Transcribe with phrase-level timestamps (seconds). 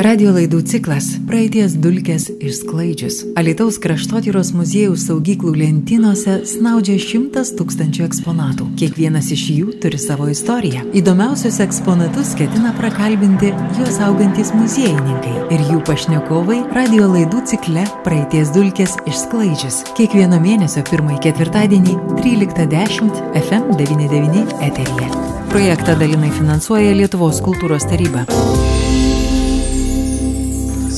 [0.00, 3.18] Radio laidų ciklas Praeities dulkės išsklaidžius.
[3.36, 8.70] Alitaus kraštotyros muziejaus saugyklų lentynose snaudžia šimtas tūkstančių eksponatų.
[8.80, 10.86] Kiekvienas iš jų turi savo istoriją.
[10.96, 18.96] Įdomiausius eksponatus ketina prakalbinti juos augantis muziejininkai ir jų pašnekovai radio laidų cikle Praeities dulkės
[19.04, 19.82] išsklaidžius.
[20.00, 25.12] Kiekvieno mėnesio pirmąjį ketvirtadienį 13.10 FM99 eteryje.
[25.52, 28.24] Projektą dalinai finansuoja Lietuvos kultūros taryba.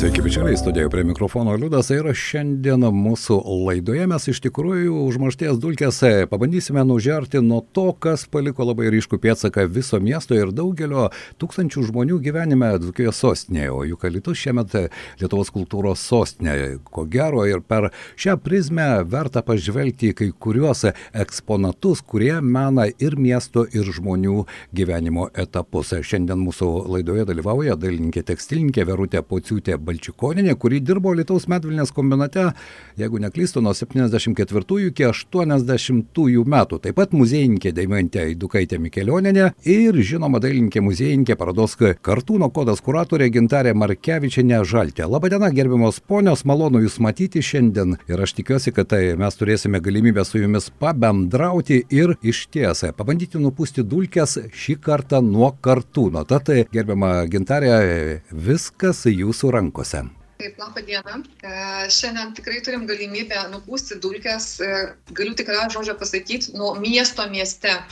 [0.02, 3.36] Sveiki, bičiuliai, studijoje prie mikrofono Liudas ir šiandien mūsų
[3.68, 9.68] laidoje mes iš tikrųjų užmaršties dulkės pabandysime nužerti nuo to, kas paliko labai ryškų pėdsaką
[9.70, 11.04] viso miesto ir daugelio
[11.38, 14.74] tūkstančių žmonių gyvenime Dzukijos sostinėje, o juk Alitus šiemet
[15.20, 16.56] Lietuvos kultūros sostinė.
[16.82, 20.82] Ko gero ir per šią prizmę verta pažvelgti į kai kuriuos
[21.14, 25.94] eksponatus, kurie mena ir miesto, ir žmonių gyvenimo etapus.
[26.02, 32.52] Šiandien mūsų laidoje dalyvauja dailininkė tekstilininkė Verutė Pociūtė Balčikoninė, kuri dirbo Lietuvos medvilnės kombinate,
[32.96, 36.78] jeigu neklystu, nuo 74 iki 80 metų.
[36.82, 43.74] Taip pat muziejininkė Daimantė Idukaitė Mikelioninė ir žinoma dailininkė muziejininkė parodos kartūno kodas kuratorė Gintarė
[43.76, 45.04] Markevičianė Žaltė.
[45.10, 50.24] Labadiena, gerbiamos ponios, malonu Jūs matyti šiandien ir aš tikiuosi, kad tai mes turėsime galimybę
[50.24, 56.24] su Jumis pabendrauti ir iš tiesą pabandyti nupūsti dulkes šį kartą nuo kartūno.
[56.28, 60.04] Tad, gerbiama Gintarė, viskas Jūsų rankose rankose.
[60.38, 61.22] Taip, laba diena.
[61.42, 67.82] E, šiandien tikrai turim galimybę nupūsti dulkes, e, galiu tikrą žodžią pasakyti, nuo miesto mieste.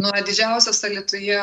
[0.00, 1.40] Nuo didžiausios Lietuvoje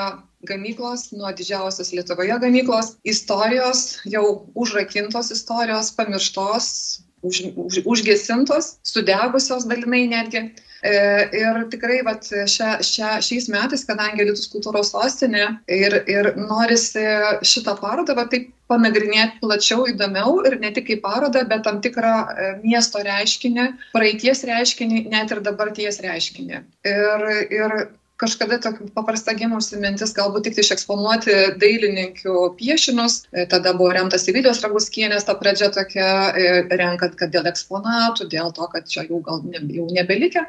[0.50, 10.08] gamyklos, nuo didžiausios Lietuvoje gamyklos, istorijos, jau užrakintos istorijos, pamirštos, už, už, užgesintos, sudegusios dalinai
[10.08, 10.56] netgi.
[10.88, 10.98] E,
[11.36, 17.04] ir tikrai vat, šia, šia, šiais metais, kadangi Lietuvos kultūros sostinė ir, ir norisi
[17.46, 22.16] šitą parodą va, taip panagrinėti plačiau, įdomiau ir ne tik kaip parodą, bet tam tikrą
[22.16, 26.64] e, miesto reiškinį, praeities reiškinį, net ir dabarties reiškinį.
[26.92, 27.78] Ir, ir
[28.22, 33.22] kažkada tokia paprasta gimusi mintis galbūt tik išeksponuoti dailininkių piešinius.
[33.32, 36.10] E, tada buvo remtas Vilijos Raguskienės ta pradžia tokia,
[36.74, 40.48] renkant, kad dėl eksponatų, dėl to, kad čia jų gal ne, jau nebelikę.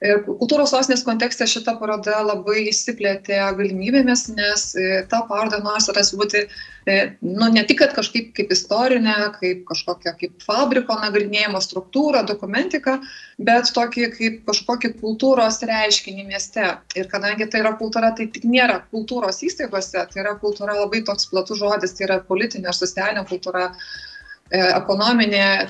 [0.00, 6.40] Kultūros sostinės kontekste šita paroda labai įsiplėtė galimybėmis, nes e, ta paroda nori savęs būti
[6.88, 12.96] e, nu, ne tik kažkaip kaip istorinė, kaip kažkokia kaip fabriko nagrinėjimo struktūra, dokumentika,
[13.36, 16.70] bet tokį kaip kažkokį kultūros reiškinį mieste.
[16.96, 21.28] Ir kadangi tai yra kultūra, tai tik nėra kultūros įstaigose, tai yra kultūra labai toks
[21.28, 24.09] platus žodis, tai yra politinė ar socialinė kultūra E,
[24.50, 25.68] ekonominė,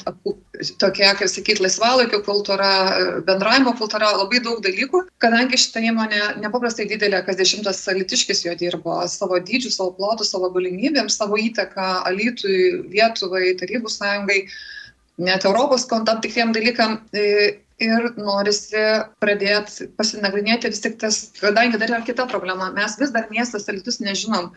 [0.81, 5.03] tokia, kaip sakyti, laisvalaikio kultūra, e, bendravimo kultūra, labai daug dalykų.
[5.21, 10.51] Kadangi šitą įmonę nepaprastai didelė, kas dešimtas alitiškis jo dirbo savo dydžių, savo plotų, savo
[10.55, 14.45] galimybėm, savo įtaką Alitui, Lietuvai, Tarybų sąjungai,
[15.21, 17.03] net Europos tam tikriem dalykam.
[17.13, 18.81] E, ir norisi
[19.25, 24.03] pradėti pasinagrinėti vis tik tas, kadangi dar yra kita problema, mes vis dar miestas Alitus
[24.05, 24.51] nežinom,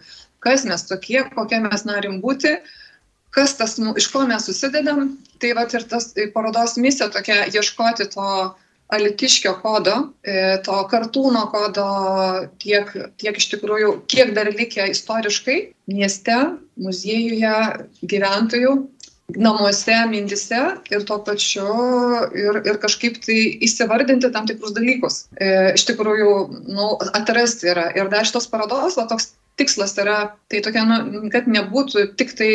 [0.44, 2.58] kas mes tokie, kokie mes norim būti
[3.34, 5.16] kas tas, iš ko mes susidedam.
[5.42, 8.28] Tai va ir tas tai parodos misija tokia ieškoti to
[8.94, 11.88] alitiškio kodo, e, to kartūno kodo,
[12.62, 15.58] tiek, tiek iš tikrųjų, kiek dar likę istoriškai
[15.90, 16.36] mieste,
[16.78, 17.54] muziejuje,
[18.06, 18.74] gyventojų,
[19.40, 20.62] namuose, mintise
[20.92, 21.66] ir tuo pačiu
[22.38, 25.24] ir, ir kažkaip tai įsivardinti tam tikrus dalykus.
[25.40, 26.34] E, iš tikrųjų,
[26.70, 27.90] nu, atrasti yra.
[27.98, 32.52] Ir dar šitos parodos, va, toks tikslas yra, tai tokia, nu, kad nebūtų tik tai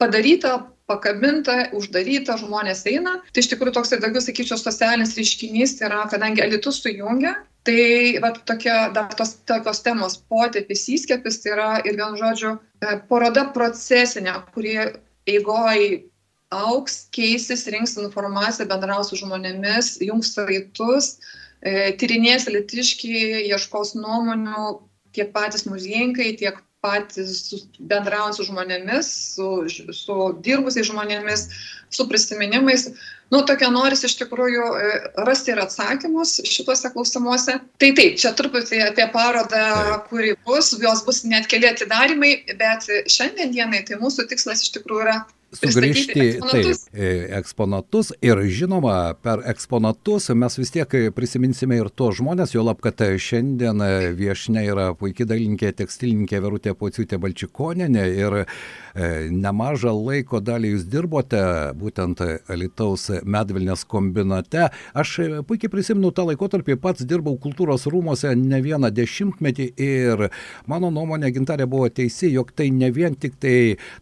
[0.00, 0.56] padaryta
[0.90, 3.18] pakabinta, uždaryta, žmonės eina.
[3.30, 8.76] Tai iš tikrųjų toks, daugiau sakyčiau, socialinis reiškinys yra, kadangi elitus sujungia, tai va, tokia,
[8.96, 14.80] dar tos tokios temos potėpis, įskėpis, tai yra ir vienu žodžiu e, paroda procesinė, kurie
[15.30, 15.84] eigoj
[16.50, 21.12] auks, keisis, rinks informaciją, bendraus su žmonėmis, jungs raitus,
[21.62, 24.72] e, tyrinės litiškai, ieškos nuomonių
[25.14, 29.48] tiek patys muziejininkai, tiek patys bendraujant su žmonėmis, su,
[29.96, 31.46] su dirbusiais žmonėmis,
[31.92, 32.88] su prisiminimais.
[33.30, 34.86] Nu, tokia noris iš tikrųjų e,
[35.26, 37.58] rasti ir atsakymus šituose klausimuose.
[37.82, 39.66] Tai taip, čia truputį apie parodą,
[40.08, 45.06] kuri bus, jos bus net keli atidarimai, bet šiandien dienai tai mūsų tikslas iš tikrųjų
[45.06, 45.20] yra
[45.54, 46.84] sugrįžti eksponatus.
[46.92, 52.80] taip, eksponatus ir žinoma, per eksponatus mes vis tiek prisiminsime ir to žmonės, jo lab,
[52.84, 53.82] kad šiandien
[54.18, 58.44] viešne yra puikiai dailininkė tekstilininkė Verutė Pociutė Balčikoninė ir e,
[59.30, 61.42] nemažą laiko dalį jūs dirbote
[61.78, 64.68] būtent Alitaus medvilnės kombinate.
[64.94, 65.16] Aš
[65.48, 70.28] puikiai prisimenu tą laikotarpį, pats dirbau kultūros rūmose ne vieną dešimtmetį ir
[70.70, 73.56] mano nuomonė gintarė buvo teisi, jog tai ne vien tik tai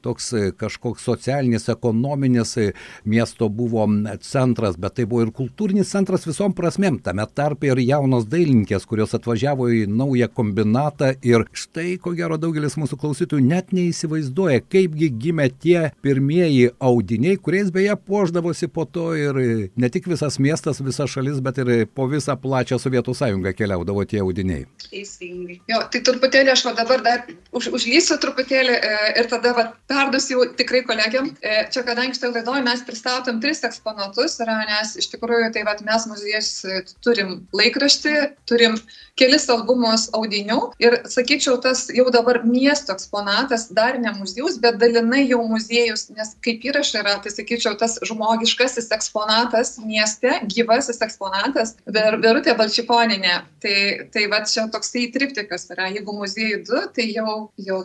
[0.04, 1.37] toks kažkoks socialinis,
[1.68, 2.56] ekonominis
[3.04, 3.86] miesto buvo
[4.20, 9.14] centras, bet tai buvo ir kultūrinis centras visom prasmėm, tame tarp ir jaunos dailininkės, kurios
[9.14, 15.48] atvažiavo į naują kombinatą ir štai ko gero daugelis mūsų klausytojų net neįsivaizduoja, kaipgi gimė
[15.62, 19.40] tie pirmieji audiniai, kuriais beje puoždavosi po to ir
[19.76, 24.22] ne tik visas miestas, visa šalis, bet ir po visą plačią Sovietų sąjungą keliaudavo tie
[24.22, 24.66] audiniai.
[24.88, 25.58] Teisingai.
[25.70, 27.24] Jo, tai truputėlį aš va dabar dar
[27.56, 31.27] už, užlysiu truputėlį e, ir tada va perdusiu tikrai kolegiam.
[31.42, 35.76] E, čia kadangi šitą laidoje mes pristatom tris eksponatus, yra, nes iš tikrųjų tai va
[35.86, 38.14] mes muziejus e, turim laikraštį,
[38.48, 38.78] turim
[39.18, 45.24] kelis albumus audinių ir sakyčiau, tas jau dabar miesto eksponatas dar ne muziejus, bet dalinai
[45.26, 52.18] jau muziejus, nes kaip įrašai yra, tai sakyčiau, tas žmogiškasis eksponatas mieste, gyvasis eksponatas, ver,
[52.22, 53.40] Verutė Balčiponinė.
[53.62, 53.78] Tai,
[54.14, 57.82] tai va čia toksai triptikas yra, jeigu muziejui du, tai jau, jau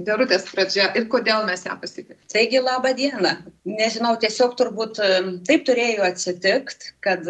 [0.00, 2.16] Derutės pradžia ir kodėl mes ją pasitikėme.
[2.32, 3.34] Taigi, laba diena.
[3.68, 4.96] Nežinau, tiesiog turbūt
[5.44, 7.28] taip turėjo atsitikti, kad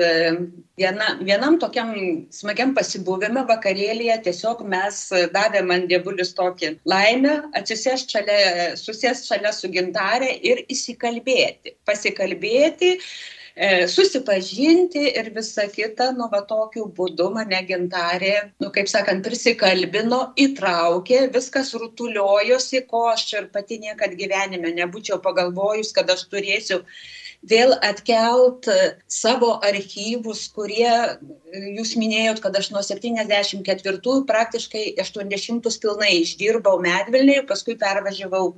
[0.79, 1.91] viena, vienam tokiam
[2.31, 5.03] smagiam pasibuvime vakarėlėje tiesiog mes
[5.35, 8.39] davėm man dievulis tokį laimę atsisėst šalia,
[8.79, 11.75] susėst šalia su gintarė ir įsikalbėti.
[11.89, 12.95] Pasikalbėti
[13.55, 18.33] E, susipažinti ir visa kita, nu, va tokiu būdu mane gintarė,
[18.65, 25.93] nu, kaip sakant, prisikalbino, įtraukė, viskas rutuliojosi, ko aš ir pati niekad gyvenime nebūčiau pagalvojus,
[25.93, 26.81] kad aš turėsiu
[27.45, 28.71] vėl atkelt
[29.11, 30.89] savo archyvus, kurie,
[31.77, 38.55] jūs minėjot, kad aš nuo 74 praktiškai 80 pilnai išdirbau medvilniai, paskui pervažiavau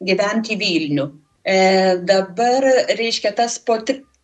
[0.00, 1.10] gyventi į Vilnių.
[1.48, 1.56] E,
[2.04, 2.64] dabar,
[2.96, 3.78] reiškia, tas po,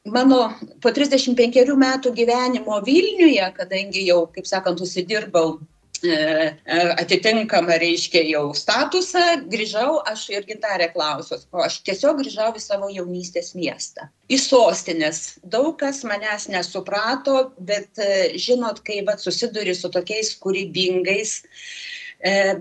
[0.05, 0.49] mano
[0.83, 5.57] po 35 metų gyvenimo Vilniuje, kadangi jau, kaip sakant, užsidirbau
[6.05, 12.51] e, e, atitinkamą, reiškia, jau statusą, grįžau, aš ir gintarė klausios, o aš tiesiog grįžau
[12.53, 14.11] į savo jaunystės miestą.
[14.29, 15.25] Į sostinės.
[15.43, 21.41] Daug kas manęs nesuprato, bet e, žinot, kai vat, susiduri su tokiais kūrybingais,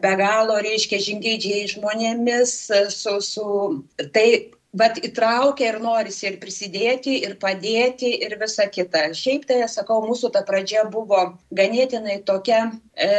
[0.04, 2.56] be galo, reiškia, žingeidžiai žmonėmis,
[2.92, 3.46] su, su,
[4.12, 4.26] tai
[4.74, 9.06] vat įtraukia ir norisi ir prisidėti, ir padėti, ir visa kita.
[9.18, 11.20] Šiaip tai, sakau, mūsų ta pradžia buvo
[11.54, 12.64] ganėtinai tokia,
[12.98, 13.10] e,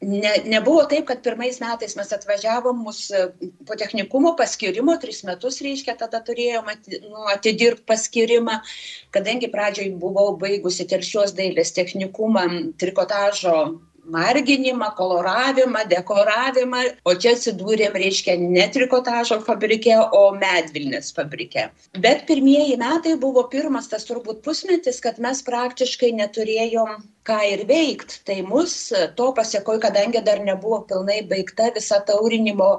[0.00, 3.26] ne, nebuvo taip, kad pirmais metais mes atvažiavom, mus e,
[3.68, 8.62] po technikumo paskirimo, tris metus reiškia, tada turėjom ati, nu, atidirbti paskirimą,
[9.12, 12.48] kadangi pradžioj buvau baigusi telšios dailės technikumą
[12.80, 13.58] trikotažo
[14.04, 21.68] marginimą, koloravimą, dekoravimą, o čia atsidūrėm, reiškia, ne trikotažo fabrike, o medvilnės fabrike.
[21.98, 28.18] Bet pirmieji metai buvo pirmas tas turbūt pusmetis, kad mes praktiškai neturėjom ką ir veikt.
[28.26, 28.74] Tai mus
[29.16, 32.72] to pasiekoj, kadangi dar nebuvo pilnai baigta visa taurinimo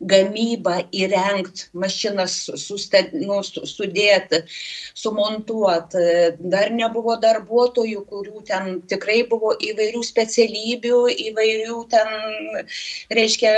[0.00, 4.40] gamybą įrengt, mašinas susted, nu, sudėti,
[4.96, 6.04] sumontuoti.
[6.40, 12.08] Dar nebuvo darbuotojų, kurių ten tikrai buvo įvairių specialybių, įvairių ten,
[13.12, 13.52] reiškia,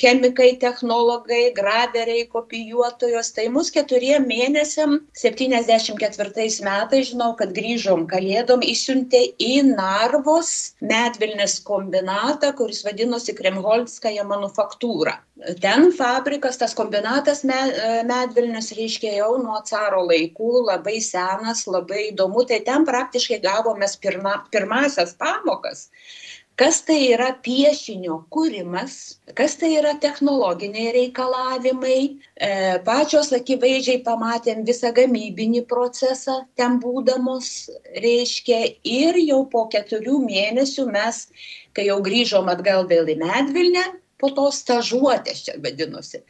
[0.00, 3.30] chemikai, technologai, graveriai, kopijuotojos.
[3.38, 9.54] Tai mus keturiem mėnesiam, 74 metais, žinau, kad grįžom kalėdom, įsiuntė į
[9.84, 10.50] Narvos
[10.92, 15.16] medvilnės kombinatą, kuris vadinosi Kremholskaja manufaktūra.
[15.64, 22.62] Ten fabrikas, tas kombinatas medvilnius reiškia jau nuo caro laikų, labai senas, labai įdomu, tai
[22.68, 25.88] ten praktiškai gavomės pirma, pirmasias pamokas
[26.60, 31.98] kas tai yra piešinio kūrimas, kas tai yra technologiniai reikalavimai.
[32.48, 32.50] E,
[32.86, 37.50] pačios akivaizdžiai pamatėm visą gamybinį procesą ten būdamos,
[38.04, 41.26] reiškia, ir jau po keturių mėnesių mes,
[41.74, 43.84] kai jau grįžom atgal vėl į Medvilnę,
[44.22, 46.22] po to stažuotės čia vadinosi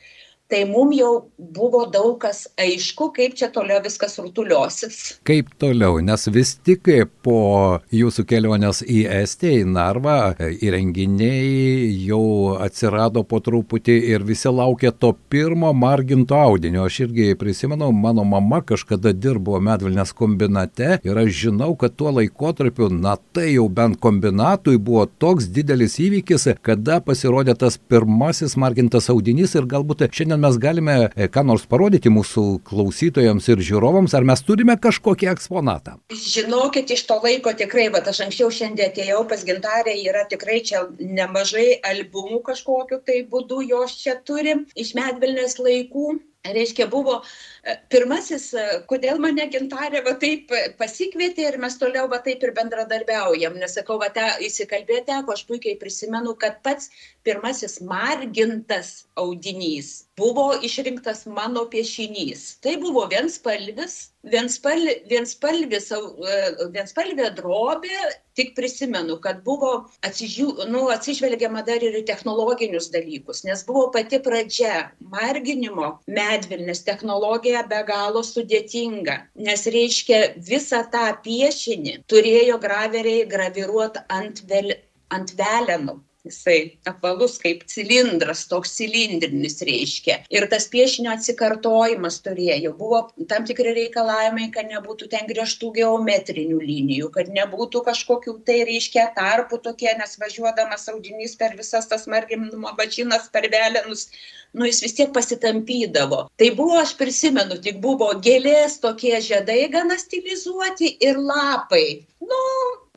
[0.49, 4.99] tai mum jau buvo daug kas aišku, kaip čia toliau viskas rutuliosis.
[5.25, 6.91] Kaip toliau, nes vis tik
[7.25, 10.17] po jūsų kelionės į Estiją, į Narvą,
[10.61, 16.85] įrenginiai jau atsirado po truputį ir visi laukia to pirmo marginto audinio.
[16.85, 22.91] Aš irgi prisimenu, mano mama kažkada dirbo medvilnės kombinate ir aš žinau, kad tuo laikotarpiu,
[22.93, 29.57] na tai jau bent kombinatui buvo toks didelis įvykis, kada pasirodė tas pirmasis margintas audinys
[29.57, 34.25] ir galbūt šiandien šiandien mes galime e, ką nors parodyti mūsų klausytojams ir žiūrovams, ar
[34.25, 35.99] mes turime kažkokį eksponatą?
[36.11, 40.89] Žinokit, iš to laiko tikrai, bet aš anksčiau šiandien atėjau pas gintarę, yra tikrai čia
[40.99, 46.19] nemažai albumų kažkokiu tai būdu jos čia turi iš medvilnės laikų.
[46.45, 47.23] Reiškia, buvo
[47.93, 48.49] pirmasis,
[48.91, 53.59] kodėl mane gintarė va taip pasikvietė ir mes toliau va taip ir bendradarbiaujam.
[53.61, 56.91] Nes sakau, va te įsikalbėti teko, aš puikiai prisimenu, kad pats
[57.27, 62.59] pirmasis margintas audinys buvo išrinktas mano piešinys.
[62.63, 63.97] Tai buvo vienspalvis,
[64.31, 65.91] vienspalvi, vienspalvis,
[66.75, 67.99] vienspalvė drobė,
[68.39, 69.73] tik prisimenu, kad buvo
[70.07, 77.54] atsižiū, nu, atsižvelgiama dar ir į technologinius dalykus, nes buvo pati pradžia marginimo medvilnės technologija
[77.71, 79.17] be galo sudėtinga,
[79.49, 84.75] nes reiškia visą tą piešinį turėjo graveriai graviruoti ant, vel,
[85.15, 90.21] ant velenų jisai apvalus kaip cilindras, toks cilindrinis reiškia.
[90.33, 92.73] Ir tas piešinio atsikartojimas turėjo.
[92.79, 99.11] Buvo tam tikri reikalavimai, kad nebūtų ten griežtų geometrinių linijų, kad nebūtų kažkokių tai reiškia
[99.19, 104.09] tarpų tokie, nes važiuodamas audinys per visas tas marginimo bačinas per velenus,
[104.55, 106.25] nu jis vis tiek pasitampydavo.
[106.41, 112.07] Tai buvo, aš prisimenu, tik buvo gėlės tokie žiedai gana stilizuoti ir lapai.
[112.25, 112.41] Nu,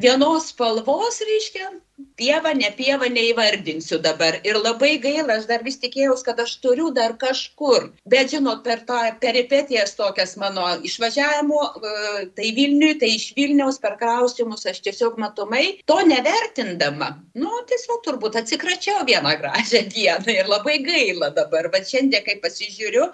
[0.01, 1.73] vienos spalvos, reiškia,
[2.17, 4.37] pieva, ne pieva neįvardinsiu dabar.
[4.47, 7.89] Ir labai gaila, aš dar vis tikėjausi, kad aš turiu dar kažkur.
[8.09, 13.97] Bet žinot, per tą peripetijas tokias mano išvažiavimo, e, tai Vilniui, tai iš Vilniaus per
[14.01, 17.13] kraustimus, aš tiesiog matomai to nevertindama.
[17.37, 21.71] Nu, tiesiog turbūt atsikračiau vieną gražią dieną ir labai gaila dabar.
[21.73, 23.09] Bet šiandien, kai pasižiūriu,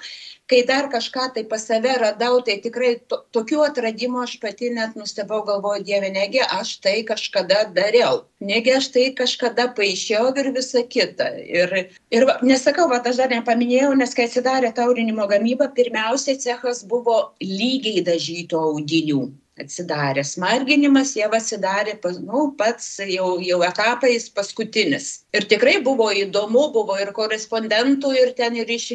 [0.52, 4.98] kai dar kažką tai pas save radau, tai tikrai to, tokių atradimų aš pati net
[5.00, 10.84] nustebau, galvoju, Dieve, negi aš tai kažkada dariau, negi aš tai kažkada paaišėjau ir visa
[10.96, 11.30] kita.
[11.62, 11.78] Ir,
[12.12, 18.04] ir nesakau, va, aš dar nepaminėjau, nes kai atsidarė taurinimo gamyba, pirmiausiai cechas buvo lygiai
[18.04, 19.24] dažyto audinių
[19.60, 20.24] atsidarė.
[20.26, 25.24] Smarginimas jau atsidarė, nu, pats jau, jau etapais paskutinis.
[25.34, 28.92] Ir tikrai buvo įdomu, buvo ir korespondentų, ir ten, ir iš,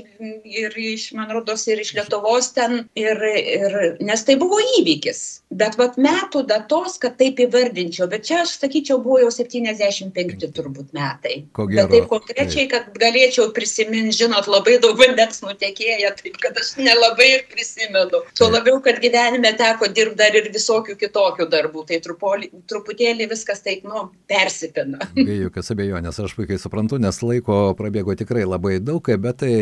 [0.47, 5.23] ir iš man rodos, ir iš Lietuvos ten, ir, ir, nes tai buvo įvykis.
[5.59, 10.93] Bet vat metų datos, kad taip įvardinčiau, bet čia aš sakyčiau, buvo jau 75 turbūt
[10.97, 11.45] metai.
[11.57, 16.59] Ko gero, bet taip konkrečiai, kad galėčiau prisiminti, žinot, labai daug vandens nutekėję, taip kad
[16.59, 18.23] aš nelabai ir prisimenu.
[18.39, 23.29] Tuo labiau, kad gyvenime teko dirbti dar ir ir visokių kitokių darbų, tai trupolį, truputėlį
[23.31, 25.01] viskas taip, nu, persipina.
[25.17, 29.53] Be jokios abejonės, aš puikiai suprantu, nes laiko prabėgo tikrai labai daug, bet tai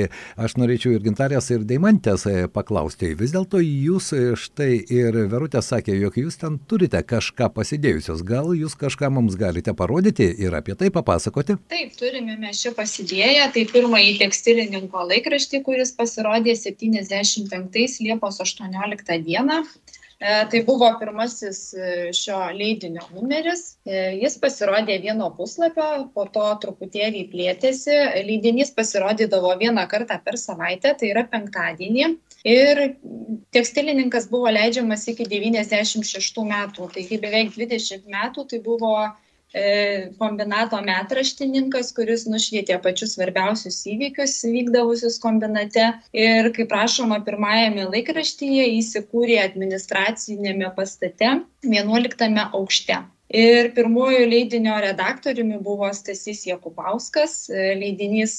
[0.40, 3.12] aš norėčiau ir gintarės, ir deimantės e, paklausti.
[3.18, 8.22] Vis dėlto jūs e, štai ir Verutė sakė, jog jūs ten turite kažką pasidėjusios.
[8.26, 11.58] Gal jūs kažką mums galite parodyti ir apie tai papasakoti?
[11.72, 13.48] Taip, turime mes čia pasidėję.
[13.54, 19.62] Tai pirmąjį tekstilininko laikraštį, kuris pasirodė 75 Liepos 18 dieną.
[20.18, 23.76] E, tai buvo pirmasis e, šio leidinio numeris.
[23.84, 27.98] E, jis pasirodė vieno puslapio, po to truputėlį plėtėsi.
[28.24, 32.08] Leidinys pasirodydavo vieną kartą per savaitę, tai yra penktadienį.
[32.48, 32.80] Ir
[33.52, 38.94] tekstilininkas buvo leidžiamas iki 96 metų, taigi beveik 20 metų tai buvo
[40.20, 45.88] kombinato metraštininkas, kuris nušvietė pačius svarbiausius įvykius vykdavusius kombinate.
[46.16, 53.02] Ir kaip rašoma pirmajame laikraštyje, įsikūrė administracinėme pastate 11 aukšte.
[53.36, 57.48] Ir pirmojo leidinio redaktoriumi buvo Stasys Jakubauskas.
[57.50, 58.36] E, leidinys,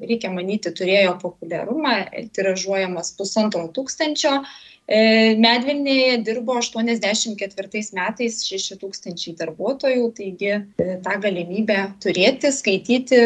[0.00, 1.96] reikia manyti, turėjo populiarumą,
[2.32, 10.62] tiražuojamas pusantro tūkstančio E, Medvilnėje dirbo 84 metais 6 tūkstančiai darbuotojų, taigi e,
[11.04, 13.20] tą galimybę turėti, skaityti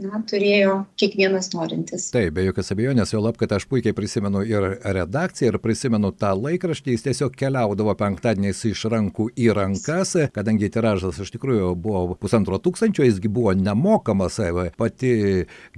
[0.00, 2.08] na, turėjo kiekvienas norintis.
[2.14, 6.32] Taip, be jokios abejonės, jau lab, kad aš puikiai prisimenu ir redakciją, ir prisimenu tą
[6.38, 12.60] laikraštį, jis tiesiog keliaudavo penktadieniais iš rankų į rankas, kadangi tiražas iš tikrųjų buvo pusantro
[12.62, 14.38] tūkstančio, jisgi buvo nemokamas,
[14.80, 15.12] pati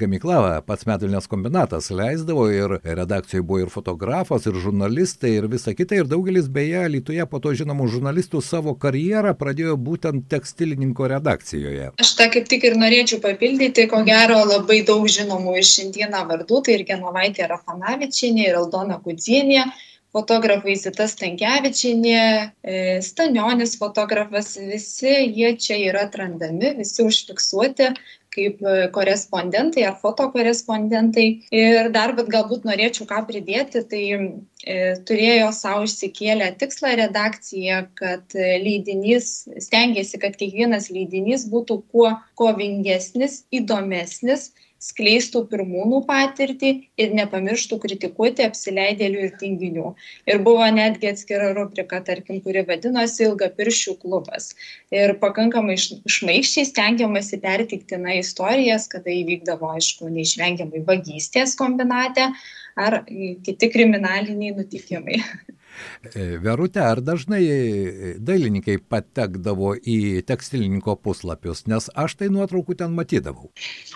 [0.01, 5.97] gamykla, pats medvilnės kombinatas leisdavo ir redakcijoje buvo ir fotografas, ir žurnalistai, ir visa kita.
[5.99, 11.93] Ir daugelis beje, Lietuvoje po to žinomų žurnalistų savo karjerą pradėjo būtent tekstilininko redakcijoje.
[12.03, 16.63] Aš tą kaip tik ir norėčiau papildyti, ko gero labai daug žinomų ir šiandieną vardų,
[16.67, 19.67] tai ir Genovaitė Rafanavičianė, ir Aldona Kudzienė
[20.13, 22.25] fotografai Zita Stankevičianė,
[22.63, 27.93] e, Stanionis fotografas, visi jie čia yra atrandami, visi užfiksuoti
[28.33, 31.27] kaip e, korespondentai ar fotokorespondentai.
[31.55, 38.37] Ir dar, bet galbūt norėčiau ką pridėti, tai e, turėjo savo išsikėlę tikslą redakcija, kad
[38.39, 39.33] e, leidinys,
[39.67, 44.51] stengiasi, kad kiekvienas leidinys būtų kuo kovingesnis, įdomesnis
[44.83, 46.71] skleistų pirmūnų patirtį
[47.03, 49.93] ir nepamirštų kritikuoti apsileidėlių ir tinginių.
[50.31, 54.51] Ir buvo netgi atskira rubrika, tarkim, kuri vadinosi Ilgapiršių klubas.
[54.95, 62.33] Ir pakankamai išmaiščiai stengiamasi pertikti na istorijas, kada įvykdavo, aišku, neišvengiamai vagystės kombinate
[62.83, 63.03] ar
[63.47, 65.23] kiti kriminaliniai nutikimai.
[66.15, 69.99] E, Verute, ar dažnai e, dailininkai patekdavo į
[70.29, 73.51] tekstilininko puslapius, nes aš tai nuotraukų ten matydavau?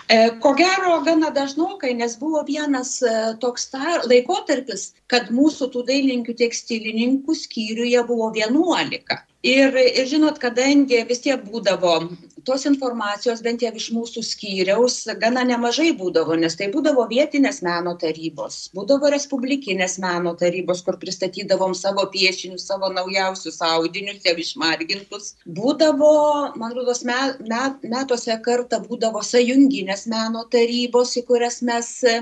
[0.07, 2.97] E, ko gero, gana dažnokai, nes buvo vienas
[3.43, 3.69] toks
[4.07, 9.17] laikotarpis, kad mūsų tų dailininkų tekstilininkų skyriuje buvo 11.
[9.47, 11.99] Ir, ir žinot, kadangi vis tiek būdavo
[12.47, 17.93] tos informacijos, bent jau iš mūsų skyriaus, gana nemažai būdavo, nes tai būdavo vietinės meno
[17.99, 25.33] tarybos, būdavo respublikinės meno tarybos, kur pristatydavom savo piešinius, savo naujausius audinius, jau išmargintus.
[25.57, 26.13] Būdavo,
[26.59, 27.17] man rodos, me,
[27.49, 32.21] me, metuose kartą būdavo sąjunginės meno tarybos, į kurias mes e,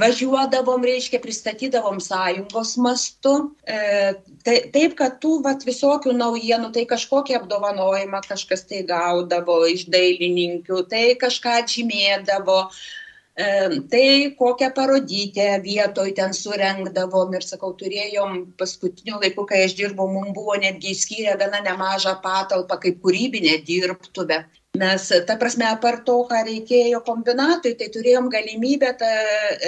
[0.00, 3.36] važiuodavom, reiškia, pristatydavom sąjungos mastu.
[3.68, 4.14] E,
[4.46, 10.84] tai, taip, kad tų vat, visokių naujienų tai kažkokį apdovanojimą kažkas tai gaudavo iš dailininkių,
[10.90, 12.60] tai kažką žymėdavo.
[13.92, 14.04] Tai
[14.38, 20.56] kokią parodytę vietoj ten surengdavom ir sakau, turėjom paskutiniu laiku, kai aš dirbau, mums buvo
[20.62, 24.40] netgi įskyrę gana nemažą patalpą kaip kūrybinę dirbtuvę.
[24.80, 29.12] Nes, ta prasme, apart to, ką reikėjo kombinatui, tai turėjom galimybę, ta,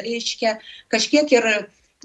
[0.04, 0.56] reiškia,
[0.92, 1.48] kažkiek ir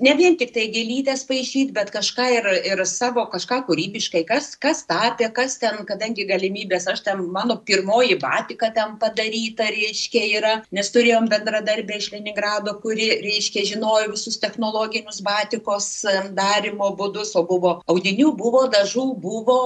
[0.02, 4.24] ne vien tiktai gėlytes paišyt bet kažką ir ir savo kažką kūrybiškai.
[4.26, 10.24] Kas kas tapė kas ten kadangi galimybės aš ten mano pirmoji batika ten padaryta reiškia
[10.40, 16.02] yra nes turėjom bendradarbę iš leningrado kuri reiškia žinojo visus technologinius batikos
[16.34, 19.60] darymo būdus o buvo audinių buvo dažų buvo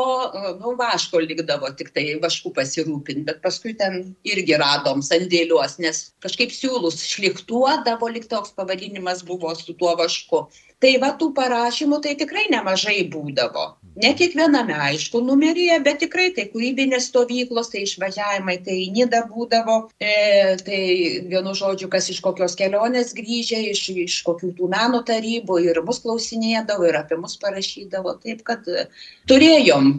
[0.59, 6.99] nu vaško likdavo tiktai vašku pasirūpint bet paskui ten irgi radom sandėliuos nes kažkaip siūlus
[7.07, 10.49] šlichtuodavo lyg toks pavadinimas buvo su tuo vašku mišku
[10.81, 13.65] tai va tų parašymų tai tikrai nemažai būdavo
[14.03, 19.77] ne kiekviename aišku numeryje bet tikrai tai kūrybinės stovyklos tai išvažiavimai tai į nidą būdavo
[19.99, 20.81] e, tai
[21.31, 26.01] vienu žodžiu kas iš kokios kelionės grįžę iš iš kokių tų meno tarybų ir mus
[26.05, 28.67] klausinėdavo ir apie mus parašydavo taip kad
[29.29, 29.91] turėjom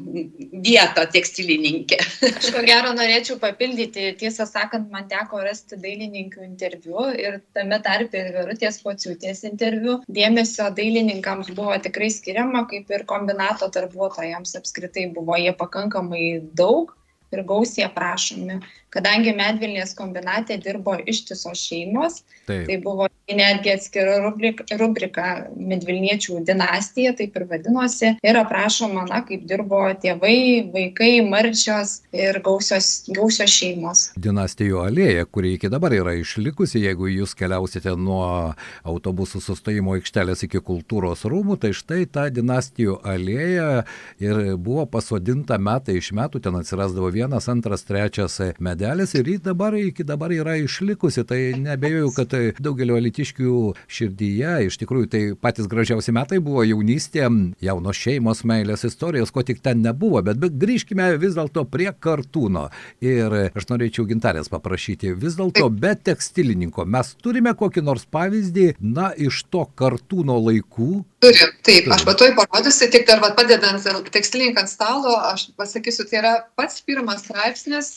[0.64, 2.00] vietą tekstilininkę
[2.30, 8.20] aš ko gero norėčiau papildyti tiesą sakant man teko rasti dailininkių interviu ir tame tarpe
[8.20, 9.98] ir verutės pociūtės interviu.
[10.18, 16.92] Dėmesio dailininkams buvo tikrai skiriama kaip ir kombinato darbuotojams apskritai buvo jie pakankamai daug
[17.32, 18.60] ir gausiai aprašomi
[18.94, 22.66] kadangi medvilnės kombinate dirbo ištisos šeimos Taip.
[22.68, 25.26] tai buvo netgi atskira rubrika, rubrika
[25.58, 33.04] Medvilniečių dinastija, taip ir vadinosi, ir aprašoma, na, kaip dirbo tėvai, vaikai, marčios ir gausios,
[33.12, 34.04] gausios šeimos.
[34.16, 38.54] Dinastijų alėja, kuri iki dabar yra išlikusi, jeigu jūs keliausite nuo
[38.88, 43.84] autobusų sustojimo aikštelės iki kultūros rūmų, tai štai ta dinastijų alėja
[44.24, 48.40] ir buvo pasodinta metai iš metų, ten atsirasdavo vienas, antras, trečias
[48.78, 54.52] medelis ir ji dabar iki dabar yra išlikusi, tai nebejoju, kad daugelio elitė alytiškių širdyje.
[54.68, 57.26] Iš tikrųjų, tai patys gražiausi metai buvo jaunystė,
[57.64, 60.22] jaunos šeimos, meilės istorijos, ko tik ten nebuvo.
[60.22, 62.68] Bet, bet grįžkime vis dėlto prie kartūno.
[63.02, 69.10] Ir aš norėčiau gintarės paprašyti, vis dėlto be tekstilininko mes turime kokį nors pavyzdį, na,
[69.16, 71.04] iš to kartūno laikų.
[71.24, 73.82] Turim, taip, aš patoj parodysiu, tik dar padedant
[74.14, 77.96] tekstilininkant stalo, aš pasakysiu, tai yra pats pirmas straipsnis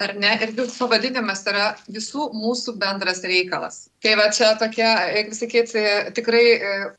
[0.00, 0.32] ar ne?
[0.44, 3.86] Ir pavadinimas yra visų mūsų bendras reikalas.
[4.04, 5.72] Tai va čia tokia jeigu sakyt
[6.18, 6.44] tikrai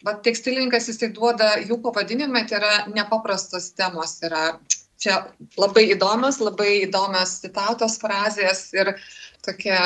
[0.05, 4.17] va tekstilininkas jisai duoda jų pavadinime tai yra nepaprastos temos.
[4.25, 4.57] Yra
[4.97, 5.21] čia
[5.59, 8.95] labai įdomios labai įdomios citatos frazės ir
[9.45, 9.79] tokia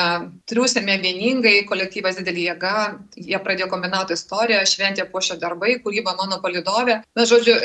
[0.50, 2.76] triūsėme vieningai kolektyvas didelė jėga
[3.16, 7.02] jie pradėjo kombinato istoriją šventė puošia darbai kūryba mano palydovė.
[7.16, 7.58] Na žodžiu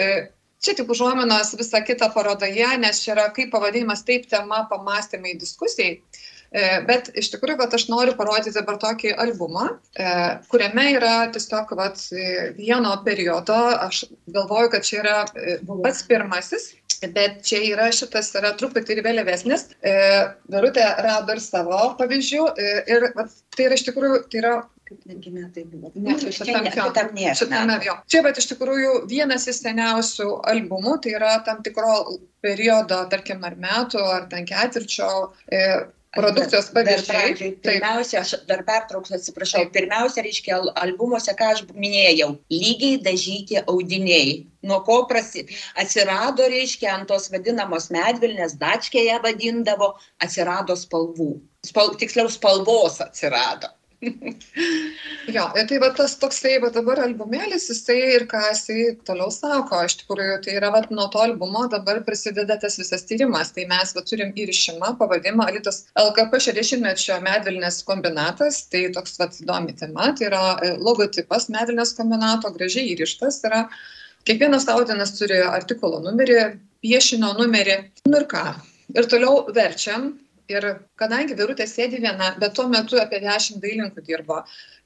[0.64, 6.02] čia tik užuominos visa kita parodoje nes čia yra kaip pavadinimas taip tema pamąstymai diskusijai.
[6.52, 9.66] E, bet iš tikrųjų vat aš noriu parodyti dabar tokį albumą
[10.00, 10.12] e,
[10.52, 12.00] kuriame yra tiesiog vat
[12.56, 16.70] vieno periodo aš galvoju kad čia yra e, pats pirmasis
[17.18, 19.68] bet čia yra šitas yra truputį ir vėlyvesnis
[20.50, 22.48] verutė rado ir savo pavyzdžių
[22.96, 24.56] ir vat tai yra iš tikrųjų tai yra
[24.88, 25.92] kaip netgi metai buvo.
[25.96, 27.36] Ne, nu, šitam, ne, šitam nėra.
[27.42, 27.98] Šitame, jo.
[28.12, 31.94] Čia, bet iš tikrųjų vienas iš seniausių albumų, tai yra tam tikro
[32.46, 35.12] periodo, tarkim, ar metų, ar ten ketvirčio.
[35.52, 35.62] E,
[36.16, 37.52] produkcijos pavyzdžiai.
[37.66, 39.66] Pirmiausia, aš dar pertrauksiu, atsiprašau.
[39.66, 39.74] Taip.
[39.76, 44.40] Pirmiausia, reiškia, albumuose, ką aš minėjau, lygiai dažyti audiniai.
[44.68, 45.46] Nuo ko prasi,
[45.80, 51.34] atsirado, reiškia, ant tos vadinamos medvilnės, dačkėje vadindavo, atsirado spalvų.
[51.68, 53.72] Spal, tiksliau, spalvos atsirado.
[55.36, 59.96] Jo, tai va tas toksai, va dabar albumėlis, jisai ir ką jisai toliau sako, iš
[60.04, 64.04] tikrųjų, tai yra va nuo to albumo dabar prisideda tas visas tyrimas, tai mes va
[64.06, 70.44] turim įrišimą, pavadimą Alitas LKP 60-mečio medvilnės kombinatas, tai toks va įdomi tema, tai yra
[70.62, 73.66] e, logotipas medvilnės kombinato, gražiai įrištas yra,
[74.30, 76.40] kiekvienas audinas turi artikulo numerį,
[76.86, 78.46] piešinio numerį, nu ir ką.
[78.94, 80.12] Ir toliau verčiam
[80.52, 80.68] ir
[81.00, 84.42] kadangi Virutė sėdi viena, bet tuo metu apie dešimt dailininkų dirbo,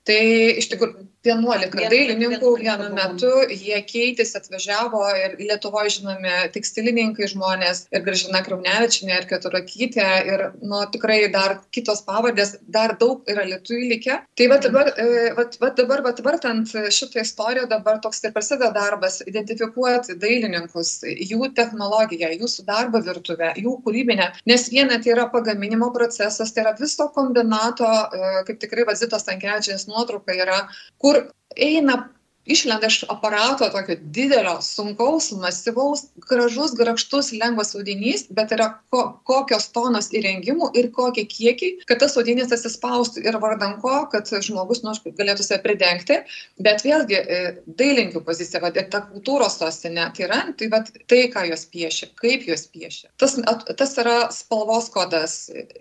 [0.08, 0.22] Tai
[0.58, 8.02] iš tikrųjų 11 dailininkų vienu metu, jie keitėsi, atvažiavo ir Lietuvoje žinomi tekstilininkai žmonės ir
[8.06, 14.18] Gražina Kraunevičinė ir Keturakytė ir nu, tikrai dar kitos pavardės, dar daug yra lietuvių likę.
[14.38, 18.72] Tai va dabar, e, va, va dabar, va vartant šitą istoriją, dabar toks ir prasideda
[18.74, 25.94] darbas- identifikuoti dailininkus, jų technologiją, jūsų darbo virtuvę, jų kūrybinę, nes viena tai yra pagaminimo
[25.94, 30.64] procesas, tai yra viso kombinato, e, kaip tikrai Vazitos Tankiečiais nuotrauka yra,
[31.02, 31.22] kur
[31.56, 31.98] eina
[32.46, 39.70] išlenda iš aparato tokio didelio, sunkaus, masyvaus, gražus, grakštus, lengvas audinys, bet yra ko, kokios
[39.76, 44.96] tonos įrengimų ir kokie kiekiai, kad tas audinys atsispaustų ir vardan ko, kad žmogus nu,
[45.18, 46.22] galėtų save pridengti.
[46.62, 51.46] Bet vėlgi, e, dailininkių pozicija, va, ta kultūros sostinė, tai yra tai, va, tai, ką
[51.52, 53.12] jos piešia, kaip jos piešia.
[53.22, 53.38] Tas,
[53.78, 55.38] tas yra spalvos kodas,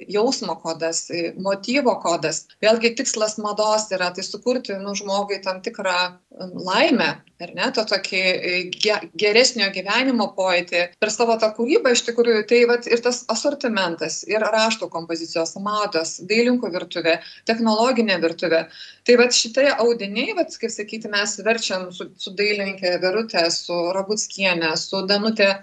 [0.09, 1.07] jausmo kodas,
[1.40, 2.44] motyvo kodas.
[2.62, 5.99] Vėlgi tikslas mados yra tai sukurti nu, žmogui tam tikrą
[6.54, 7.08] laimę,
[7.40, 8.52] ar ne, to tokį e,
[8.84, 14.20] ge, geresnio gyvenimo pojūtį per savo tą kūrybą iš tikrųjų, tai vat, ir tas asortimentas,
[14.28, 18.64] ir rašto kompozicijos, matos, dailinkų virtuvė, technologinė virtuvė.
[19.08, 24.74] Tai vat šitai audiniai, vat, kaip sakyti, mes verčiam su, su dailininkė Verutė, su Rabutskienė,
[24.80, 25.54] su Danutė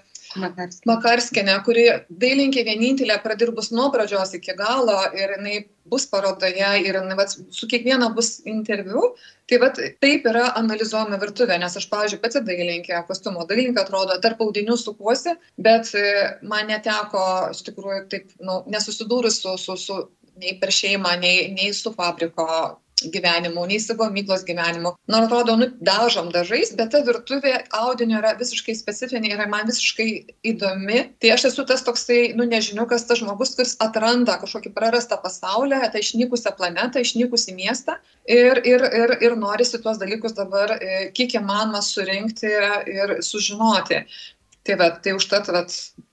[0.87, 1.87] Makarskienė, kuri
[2.23, 7.69] dailinkė vienintelė pradirbus nuo pradžios iki galo ir jinai bus parodoje ir jinai, vat, su
[7.71, 9.13] kiekviena bus interviu.
[9.47, 14.41] Tai vat, taip yra analizuojama virtuvė, nes aš, pavyzdžiui, pati dailinkė, kostiumo dailininkė atrodo, tarp
[14.43, 16.09] audinių sukuosi, bet e,
[16.43, 17.23] man neteko,
[17.55, 20.01] iš tikrųjų, taip, nu, nesusidūrus su, su, su
[20.41, 22.47] nei per šeimą, nei, nei su fabriko
[23.03, 24.93] gyvenimu, nei su gamyklos gyvenimu.
[25.11, 30.09] Nors atrodo, nu, dažom dažais, bet ta virtuvė audinio yra visiškai specifinė ir man visiškai
[30.51, 31.03] įdomi.
[31.21, 36.01] Tai aš esu tas toksai, nu, nežiniukas, tas žmogus, kuris atranda kažkokį prarastą pasaulį, tą
[36.01, 41.83] išnykusią planetą, išnykusį miestą ir, ir, ir, ir norisi tuos dalykus dabar e, kiek įmanoma
[41.85, 44.01] surinkti ir sužinoti.
[44.67, 45.61] Tai, va, tai užtat va,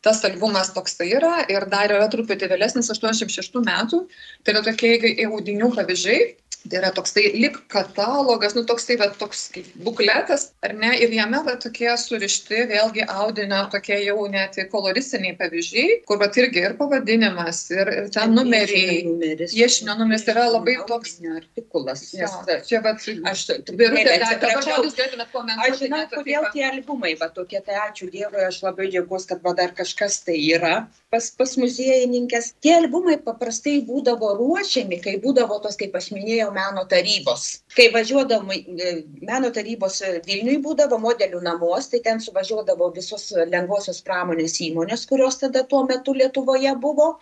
[0.05, 4.05] tas albumas toks tai yra ir dar yra truputį vėlesnis 86 metų,
[4.47, 4.93] tai yra tokie
[5.27, 6.29] audinių pavyzdžiai,
[6.65, 11.43] Tai yra toksai lik katalogas, nu toksai, bet toks kaip bukletas, ar ne, ir jame
[11.45, 17.61] va tokie surišti vėlgi audinio tokie jau net koloristiniai pavyzdžiai, kur va irgi ir pavadinimas,
[17.75, 19.03] ir, ir ten numeriai.
[19.45, 21.19] Piešinio numeris yra labai toks.
[21.35, 22.07] Artikulas.
[22.17, 22.31] Ja,
[22.65, 22.95] čia va,
[23.31, 25.69] aš birutė, dabar jūs galėtumėte komentuoti.
[25.69, 29.53] Aš žinau, kodėl tie albumai, va tokie, tai ačiū Dievui, aš labai džiaugiuosi, kad va
[29.59, 32.55] dar kažkas tai yra pas, pas muziejininkės.
[32.65, 37.47] Tie albumai paprastai būdavo ruošiami, kai būdavo tos, kaip aš minėjau, meno tarybos.
[37.77, 44.61] Kai važiuodavom, e, meno tarybos Vilniui būdavo modelių namuos, tai ten suvažiuodavo visos lengvosios pramonės
[44.69, 47.15] įmonės, kurios tada tuo metu Lietuvoje buvo.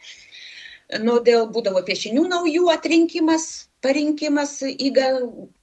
[1.01, 3.49] Nu, dėl būdavo piešinių naujų atrinkimas,
[3.83, 4.92] parinkimas į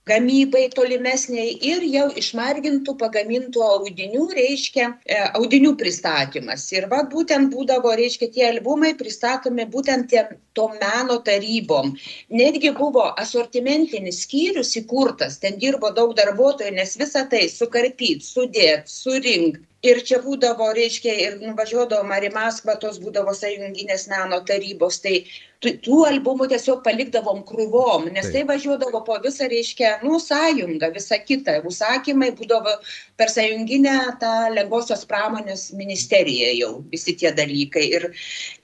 [0.09, 6.65] gamybai tolimesniai ir jau išmargintų pagamintų audinių, reiškia, e, audinių pristatymas.
[6.73, 11.93] Ir va būtent būdavo, reiškia, tie albumai pristatomi būtent tiem, tom meno tarybom.
[12.41, 19.65] Netgi buvo asortimentinis skyrius įkurtas, ten dirbo daug darbuotojų, nes visą tai sukarpyti, sudėti, surinkti.
[19.87, 25.21] Ir čia būdavo, reiškia, ir nuvažiuodavom ar į Maskvą, tos būdavo sąjunginės meno tarybos, tai
[25.59, 31.57] tų albumų tiesiog palikdavom krūvom, nes tai važiuodavo po visą, reiškia, nu sąjunga visa kita.
[31.67, 32.77] Užsakymai būdavo
[33.19, 37.83] per sąjunginę tą lengvosios pramonės ministeriją jau visi tie dalykai.
[37.97, 38.07] Ir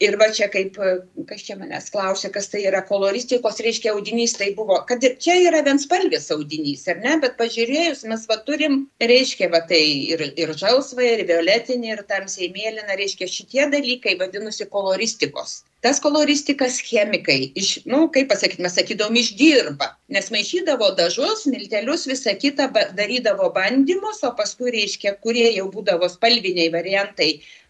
[0.08, 0.80] ir va čia kaip
[1.28, 5.36] kas čia manęs klausė kas tai yra koloristikos reiškia audinys tai buvo kad ir čia
[5.50, 7.20] yra vienspalvis audinys ar ne?
[7.20, 9.84] Bet pažiūrėjus mes va turim reiškia va tai
[10.16, 16.80] ir ir žalsvą ir violetinį ir tamsiai mėlyną reiškia šitie dalykai vadinosi koloristikos tas koloristikas
[16.82, 19.92] chemikai iš nu kaip pasakyt mes sakydavom išdirba.
[20.16, 26.72] Nes maišydavo dažus miltelius visa kita darydavo bandymus o paskui reiškia kurie jau būdavo spalviniai
[26.74, 27.30] variantai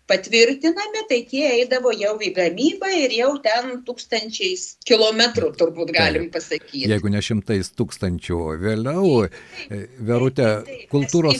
[0.09, 6.85] patvirtinami, tai tie eidavo jau į gamybą ir jau ten tūkstančiais kilometrų turbūt galim pasakyti.
[6.91, 8.39] Jeigu ne šimtais tūkstančių.
[8.61, 9.25] Vėliau,
[10.05, 10.49] Verutė,
[10.91, 11.39] kultūros...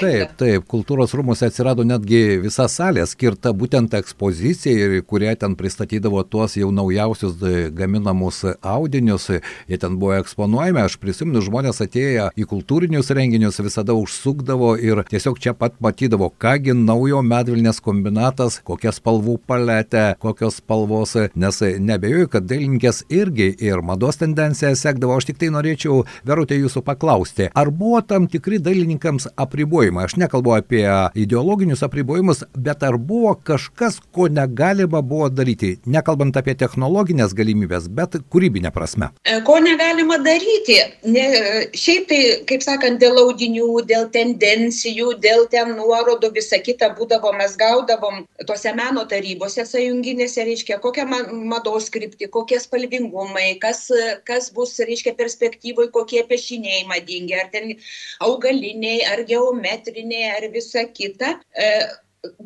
[0.00, 6.56] Taip, taip, kultūros rūmose atsirado netgi visa salė skirta būtent ekspozicijai, kurie ten pristatydavo tuos
[6.56, 7.36] jau naujausius
[7.76, 9.28] gaminamus audinius.
[9.68, 15.40] Jie ten buvo eksponuojami, aš prisimenu, žmonės atėję į kultūrinius renginius visada užsukdavo ir tiesiog
[15.42, 22.46] čia pat matydavo, kągi naujo medvilnės kombinatas, kokia spalvų paletė, kokios spalvos, nes nebejoju, kad
[22.46, 25.16] dailininkės irgi ir mados tendenciją sekdavo.
[25.16, 30.06] Aš tik tai norėčiau, Verutė, jūsų paklausti, ar buvo tam tikri dailininkams apribojimai?
[30.06, 30.84] Aš nekalbu apie
[31.18, 38.18] ideologinius apribojimus, bet ar buvo kažkas, ko negalima buvo daryti, nekalbant apie technologinės galimybės, bet
[38.30, 39.10] kūrybinę prasme?
[39.26, 40.78] E, ko negalima daryti?
[41.10, 41.26] Ne,
[41.74, 47.56] šiaip tai, kaip sakant, dėl audinių, dėl tendencijų, dėl ten nuorodų, visa kita būdavo, mes
[47.96, 51.06] gaudavom tose meno tarybose sąjunginėse, reiškia, kokią
[51.50, 53.90] mados kryptį, kokie spalvingumai, kas,
[54.24, 57.76] kas bus, reiškia, perspektyvoje, kokie piešiniai madingi, ar ten
[58.20, 61.40] augaliniai, ar geometriniai, ar visa kita.
[61.54, 61.70] E,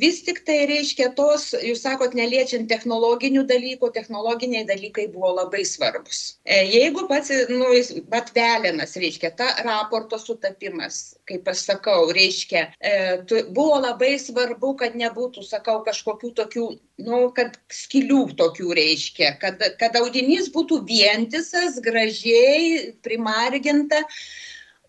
[0.00, 6.20] vis tik tai reiškia tos, jūs sakot, neliečiant technologinių dalykų, technologiniai dalykai buvo labai svarbus.
[6.44, 7.70] E, jeigu pats, nu,
[8.12, 12.94] bet velinas, reiškia, ta raporto sutapimas, kaip aš sakau, reiškia, e,
[13.30, 16.66] tu, buvo labai svarbu, kad nebūtų, sakau, kažkokių tokių,
[17.06, 24.04] nu, kad skilių tokių reiškia, kad, kad audinys būtų vientisas, gražiai primarginta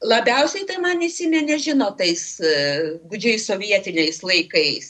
[0.01, 2.53] labiausiai tai man įsiminė, žinot, tais e,
[3.11, 4.89] gudžiais sovietiniais laikais.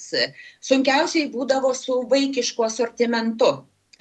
[0.63, 3.51] Sunkiausiai būdavo su vaikišku asortimentu.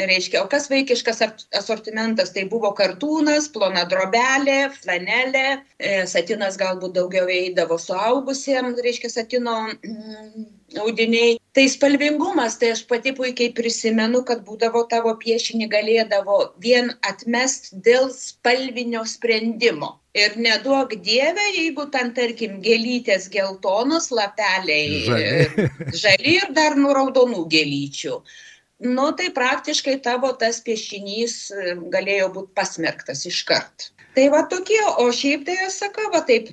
[0.01, 1.19] Reiškia, o kas vaikiškas
[1.59, 9.59] asortimentas, tai buvo kartūnas, plona drobelė, flanelė, e, satinas galbūt daugiau eidavo suaugusiems, reiškia, satino
[9.69, 10.47] mm,
[10.81, 11.37] audiniai.
[11.53, 18.09] Tai spalvingumas, tai aš pati puikiai prisimenu, kad būdavo tavo piešinį galėdavo vien atmest dėl
[18.15, 19.99] spalvinio sprendimo.
[20.19, 27.45] Ir neduok dievę, jeigu ten, tarkim, gėlytės geltonos, lapeliai žali, žali ir dar nu raudonų
[27.53, 28.17] gėlyčių.
[28.91, 33.91] Nu, tai praktiškai tavo tas piešinys e, galėjo būti pasmerktas iškart.
[34.17, 36.49] Tai va tokie, o šiaip tai aš sakau, va taip,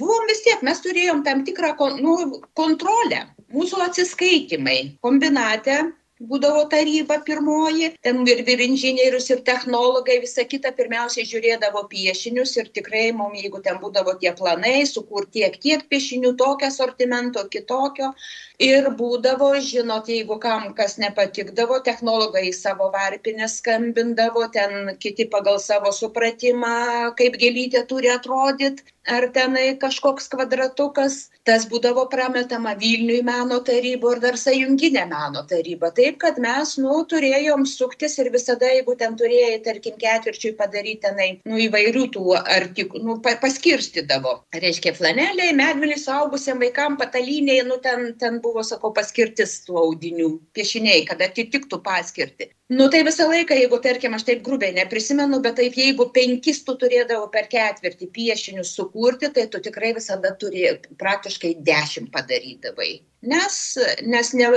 [0.00, 2.16] buvom vis tiek, mes turėjom tam tikrą nu,
[2.58, 5.78] kontrolę, mūsų atsiskaitimai kombinate
[6.20, 12.70] būdavo taryba pirmoji ten ir vyr inžinierius ir technologai visa kita pirmiausiai žiūrėdavo piešinius ir
[12.74, 18.12] tikrai mum jeigu ten būdavo tie planai sukurt tiek tiek piešinių tokio asortimento kitokio.
[18.58, 25.92] Ir būdavo žinot jeigu kam kas nepatikdavo technologai savo varpines skambindavo ten kiti pagal savo
[25.94, 31.28] supratimą kaip gėlytė turi atrodyt ar tenai kažkoks kvadratukas.
[31.48, 37.02] Tas būdavo prametama vilniuj meno taryba ir dar sąjunginė meno taryba taip kad mes nu
[37.10, 42.96] turėjom suktis ir visada jeigu ten turėjai tarkim ketvirčiui padaryt tenai nu įvairių tų artik
[43.04, 44.34] nu pa paskirstydavo.
[44.56, 51.04] Reiškia flaneliai medvilnės suaugusiem vaikam patalynė nu ten ten buvo sakau paskirtis tų audinių piešiniai
[51.10, 55.76] kad atitiktų paskirtį nu tai visą laiką jeigu tarkim aš taip grubiai neprisimenu bet taip
[55.80, 60.66] jeigu penkis tu turėdavai per ketvirtį piešinius sukurti tai tu tikrai visada turi
[61.00, 62.92] praktiškai dešim padarydavai.
[63.20, 64.48] Nes nes ne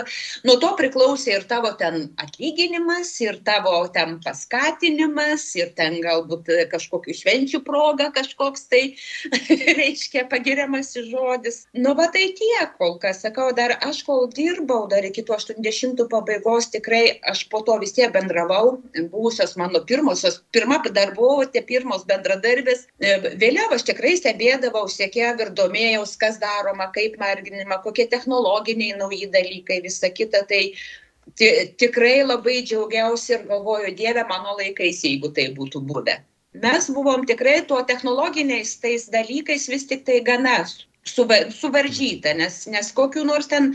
[0.46, 7.16] nuo to priklausė ir tavo ten atlyginimas ir tavo ten paskatinimas ir ten galbūt kažkokių
[7.24, 8.84] švenčių proga kažkoks tai
[9.80, 11.64] reiškia pagiriamasis žodis.
[11.74, 13.24] Nu va tai tiek kol kas.
[13.26, 17.98] Sakau dar aš kol dirbau dar iki tų aštuoniasdešimtų pabaigos tikrai aš po to vis
[17.98, 22.88] tiek bendravau buvusios mano pirmosios pirma darbovietė pirmos bendradarbės
[23.44, 29.82] vėliau aš tikrai stebėdavau sekėjau ir domėjaus kas daroma kaip marginama kokie technologiniai nauji dalykai,
[29.86, 30.46] visa kita.
[30.50, 30.64] Tai
[31.78, 36.18] tikrai labai džiaugiausi ir galvoju, Dieve mano laikais, jeigu tai būtų buvę.
[36.54, 40.66] Mes buvom tikrai tuo technologiniais tais dalykais vis tik tai gana
[41.06, 43.72] suvaržyta, nes, nes kokiu nors ten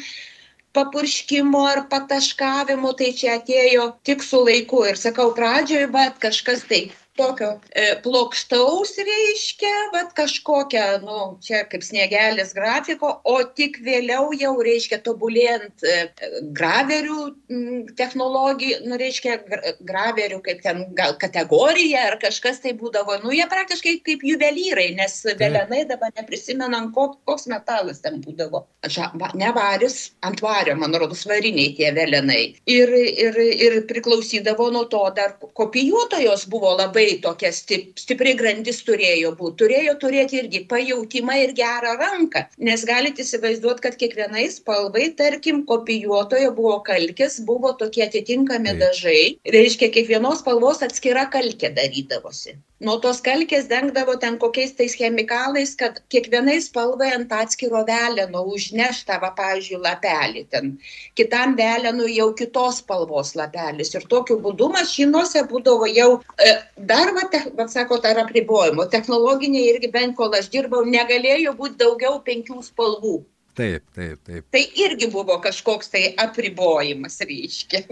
[0.77, 4.85] papurškimo ar pataškavimo, tai čia atėjo tik su laiku.
[4.93, 6.85] Ir sakau, pradžioje, bet kažkas tai
[7.17, 14.55] tokio e, plokštaus reiškia, bet kažkokia, nu, čia kaip sniegelis grafiko, o tik vėliau jau
[14.65, 15.97] reiškia tobulėjant e,
[16.57, 17.21] graverių
[17.99, 19.39] technologijų, nu, reiškia
[19.87, 25.19] graverių kaip ten gal kategorija ar kažkas tai būdavo, nu, jie praktiškai kaip juvelyrai, nes
[25.39, 28.67] velenai dabar neprisimenam, kok, koks metalas ten būdavo.
[29.37, 32.43] Ne varis, ant vario, man rodos, variniai tie velenai.
[32.71, 38.83] Ir, ir, ir priklausydavo nuo to dar kopijuotojos buvo labai labai tokia stip, stipri grandis
[38.87, 39.57] turėjo būti.
[39.63, 46.51] Turėjo turėti irgi pajūtimą ir gerą ranką, nes galite įsivaizduoti, kad kiekvienai spalvai, tarkim, kopijuotoje
[46.57, 53.69] buvo kalkės, buvo tokie atitinkami dažai, reiškia, kiekvienos spalvos atskira kalkė darydavosi nuo tos kalkės
[53.71, 59.81] dengdavo ten kokiais tais chemikalais kad kiekvienai spalvai ant atskiro veleno užneš tą va pavyzdžiui
[59.87, 60.75] lapelį ten.
[61.19, 63.95] Kitam velenui jau kitos spalvos lapelis.
[63.97, 66.53] Ir tokiu būdu mašinose būdavo jau e,
[66.93, 71.81] dar va te vat sakot ar apribojimų technologiniai irgi bent kol aš dirbau negalėjo būt
[71.81, 73.17] daugiau penkių spalvų
[73.57, 74.45] Taip, taip, taip.
[74.53, 77.87] Tai irgi buvo kažkoks tai apribojimas, reiškia.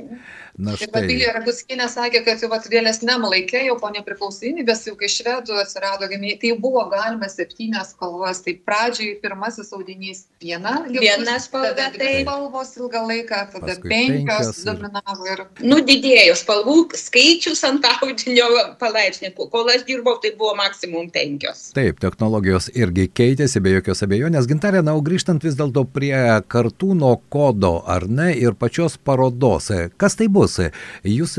[0.61, 0.85] Na, štai.
[0.85, 6.07] Ir Vatilija Raguskinė sakė, kad jau vėlesniam laikė, jau po nepriklausomybės, jau kai švedų atsirado
[6.11, 8.43] gaminiai, tai buvo galima septynias spalvas.
[8.45, 14.61] Tai pradžiai pirmasis audinys viena, viena spalva, tai spalvos ilgą laiką, tada Paskui penkios, penkios
[14.69, 15.43] dominavo ir...
[15.65, 18.51] Nu, didėjo spalvų skaičius ant audinio
[18.85, 19.33] palaipsnį.
[19.41, 21.71] Kol aš dirbau, tai buvo maksimum penkios.
[21.75, 24.47] Taip, technologijos irgi keitėsi be jokios abejonės.
[24.53, 26.17] Gintarė, na, grįžtant vis vis dėlto prie
[26.51, 29.71] kartūno kodo, ar ne, ir pačios parodos.
[29.97, 30.59] Kas tai bus?
[31.07, 31.37] Jūs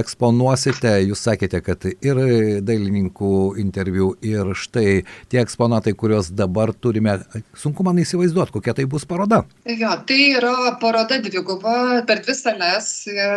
[0.00, 2.20] eksponuosite, jūs sakėte, kad ir
[2.66, 7.18] dailininkų interviu, ir štai tie eksponatai, kuriuos dabar turime,
[7.58, 9.42] sunku man įsivaizduoti, kokia tai bus paroda.
[9.66, 12.92] Jo, tai yra paroda dviguba per dvi sales,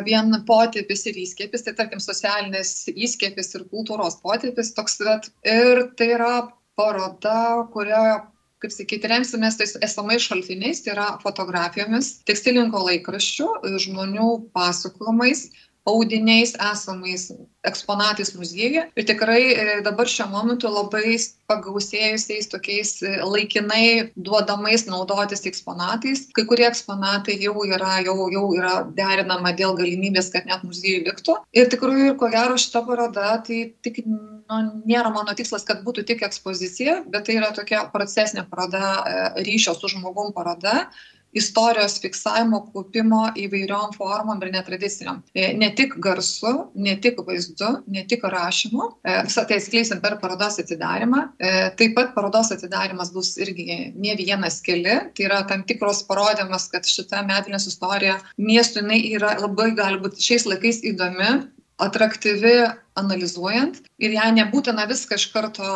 [0.06, 6.14] vien potėpis ir įskiepis, tai tarkim socialinis įskiepis ir kultūros potėpis toks, bet ir tai
[6.18, 6.36] yra
[6.78, 8.22] paroda, kurioje
[8.64, 13.50] kaip sakyti, remsimės tais esamais šaltiniais, tai yra fotografijomis, tekstilinko laikraščių,
[13.84, 15.50] žmonių pasakojimais,
[15.86, 17.32] audiniais esamais
[17.68, 21.16] eksponatais muziejuje ir tikrai e, dabar šiuo momentu labai
[21.52, 26.28] pagausėjusiais tokiais e, laikinai duodamais naudotis eksponatais.
[26.36, 31.38] Kai kurie eksponatai jau yra, jau, jau yra derinama dėl galimybės, kad net muziejui liktų.
[31.56, 34.04] Ir tikrai, ko gero, šita paroda, tai tik
[34.50, 39.26] nu, nėra mano tikslas, kad būtų tik ekspozicija, bet tai yra tokia procesinė paroda, e,
[39.48, 40.88] ryšio su žmogum paroda
[41.34, 45.22] istorijos fiksavimo, kaupimo įvairiom formom ir netradiciniam.
[45.34, 48.90] E, ne tik garsu, ne tik vaizdu, ne tik rašymu.
[49.02, 51.24] E, Visą tai atskleisim per parodos atidarimą.
[51.40, 55.00] E, taip pat parodos atidarimas bus irgi ne vienas keli.
[55.18, 60.22] Tai yra tam tikros parodymas, kad šita medvilnės istorija miestui jinai yra labai gali būti
[60.30, 61.34] šiais laikais įdomi,
[61.82, 62.58] atraktyvi
[63.00, 65.72] analizuojant ir ją nebūtina viską iš karto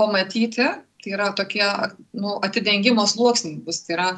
[0.00, 0.68] pamatyti.
[1.00, 1.64] Tai yra tokie
[2.12, 3.78] nu, atidengimo sluoksniai bus.
[3.86, 4.08] Tai yra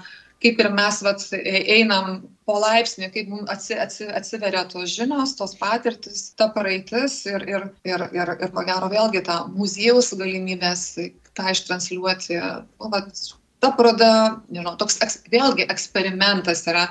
[0.42, 5.36] kaip ir mes vat e, einam po laipsnį, kaip mums atsi, atsi, atsiveria tos žinios,
[5.38, 10.84] tos patirtis, ta praeitis ir, ir, ir, ir, ir ko gero vėlgi tą muziejaus galimybės
[11.38, 12.40] tą ištransliuoti.
[12.42, 13.12] Nu, vat,
[13.62, 14.12] ta paroda,
[14.50, 14.98] nežinau, toks
[15.32, 16.88] vėlgi eksperimentas yra.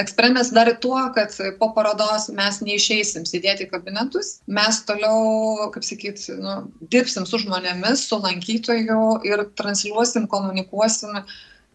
[0.00, 6.56] Eksperimentas dar tuo, kad po parodos mes neišeisim sėdėti kabinetus, mes toliau, kaip sakyt, nu,
[6.92, 11.20] dirbsim su žmonėmis, su lankytoju ir transliuosim, komunikuosim.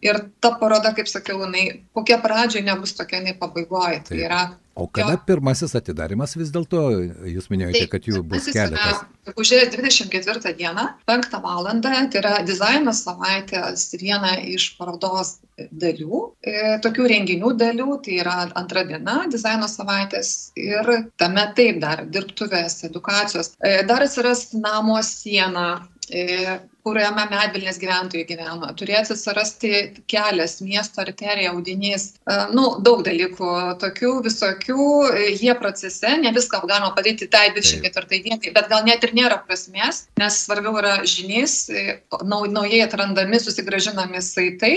[0.04, 4.02] Ir ta paroda, kaip sakiau, jinai kokia pradžia nebus tokia, jinai pabaigoje.
[4.10, 4.42] Tai yra
[4.76, 5.20] O kada jo.
[5.24, 6.80] pirmasis atidarimas vis dėlto,
[7.24, 8.98] jūs minėjote, tai, kad jų bus keletas?
[9.24, 11.70] Gegužės 24 dieną, 5 val.
[11.80, 18.84] tai yra dizaino savaitės viena iš parodos dalių, e, tokių renginių dalių, tai yra antra
[18.84, 23.54] diena dizaino savaitės ir tame taip dar dirbtuvės, edukacijos.
[23.64, 28.70] E, dar atsiras namo siena, e, kuriame medvilnės gyventojai gyvena.
[28.78, 29.70] Turės atsirasti
[30.10, 33.50] kelias, miesto arterija, audinys, e, nu, daug dalykų
[33.82, 39.02] tokių visokių, e, jie procese, ne viską galima padaryti tai 24 dienai, bet gal net
[39.02, 44.74] ir nėra prasmės, nes svarbiau yra žinys, e, naujai atrandami, susigražinami saitai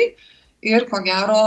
[0.65, 1.43] ir ko gero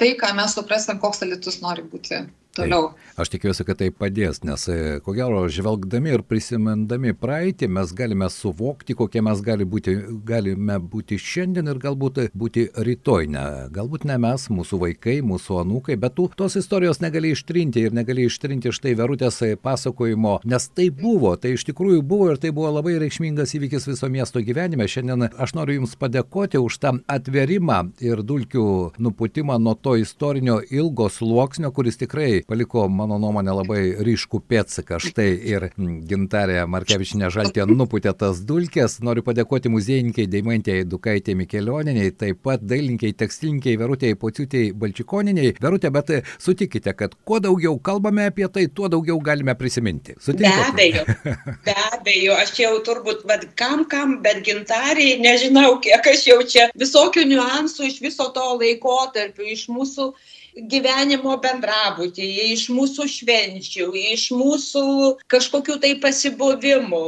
[0.00, 2.24] tai, ką mes suprasim, koks alitus nori būti
[2.56, 2.90] toliau.
[2.90, 7.92] Tai, aš tikiuosi, kad tai padės, nes e, ko gero, žvelgdami ir prisimendami praeitį, mes
[7.96, 13.28] galime suvokti, kokie mes gali būti, galime būti šiandien ir galbūt būti rytoj.
[13.30, 17.96] Ne, galbūt ne mes, mūsų vaikai, mūsų anūkai, bet tu tos istorijos negali ištrinti ir
[17.96, 22.72] negali ištrinti štai verutės pasakojimo, nes tai buvo, tai iš tikrųjų buvo ir tai buvo
[22.78, 24.88] labai reikšmingas įvykis viso miesto gyvenime.
[24.90, 28.66] Šiandien aš noriu Jums padėkoti už tą atverimą ir dulkių
[28.98, 35.00] nuputimą nuo to istorinio ilgo sluoksnio, kuris tikrai paliko, mano nuomonė, labai ryškų pėdsaką.
[35.02, 38.98] Štai ir gintarė Markevičinė Žaltė nuputė tas dulkės.
[39.04, 45.54] Noriu padėkoti muziejininkai Deimantėjai Dukaitė Mikelioniniai, taip pat dailininkai, tekstilinkai Verutėjai Pociutėjai Balčikoniniai.
[45.60, 50.16] Verutė, bet sutikite, kad kuo daugiau kalbame apie tai, tuo daugiau galime prisiminti.
[50.18, 50.50] Sutikite?
[50.50, 51.04] Be abejo.
[51.66, 56.68] Be abejo, aš jau turbūt, bet kam kam, bet gintariai, nežinau, kiek aš jau čia
[56.80, 60.10] visokių niuansų iš viso to laikotarpio, iš mūsų
[60.56, 64.84] gyvenimo bendrabutyje, iš mūsų švenčių, iš mūsų
[65.30, 67.02] kažkokių tai pasibuvimų,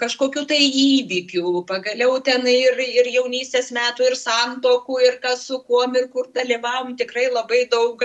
[0.00, 5.96] kažkokių tai įvykių, pagaliau ten ir, ir jaunystės metų, ir santokų, ir kas su kuom,
[5.96, 8.04] ir kur dalyvavom, tikrai labai daug.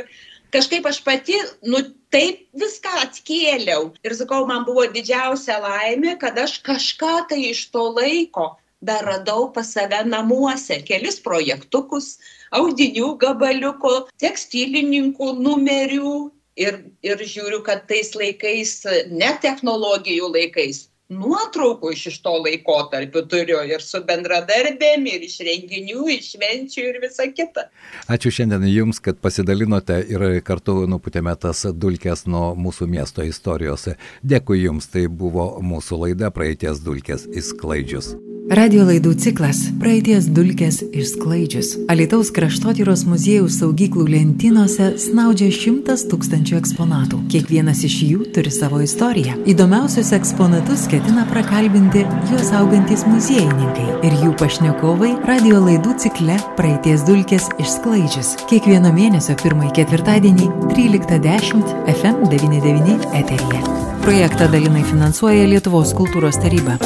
[0.51, 1.79] Kažkaip aš pati, nu,
[2.11, 3.93] taip viską atkėliau.
[4.03, 8.51] Ir sakau, man buvo didžiausia laimė, kad aš kažką tai iš to laiko
[8.81, 12.17] dar radau pas save namuose kelis projektukus,
[12.57, 16.15] audinių gabaliukų, tekstilininkų numerių
[16.59, 18.79] ir, ir žiūriu, kad tais laikais,
[19.11, 26.05] ne technologijų laikais, nuotraukų iš, iš to laikotarpio turiu ir su bendradarbėm, ir iš renginių,
[26.15, 27.67] iš švenčių ir visa kita.
[28.11, 33.89] Ačiū šiandien Jums, kad pasidalinote ir kartu nuputėme tas dulkes nuo mūsų miesto istorijos.
[34.23, 38.15] Dėkui Jums, tai buvo mūsų laida praeities dulkės įsklaidžius.
[38.51, 41.69] Radio laidų ciklas Praeities dulkės išsklaidžius.
[41.93, 47.21] Alitaus kraštotyros muziejaus saugyklų lentynose snaudžia šimtas tūkstančių eksponatų.
[47.31, 49.37] Kiekvienas iš jų turi savo istoriją.
[49.47, 57.47] Įdomiausius eksponatus ketina prakalbinti juos augantis muziejininkai ir jų pašnekovai radio laidų cikle Praeities dulkės
[57.55, 58.35] išsklaidžius.
[58.51, 63.67] Kiekvieno mėnesio pirmąjį ketvirtadienį 13.10 FM99 eteryje.
[64.03, 66.81] Projektą dalinai finansuoja Lietuvos kultūros taryba.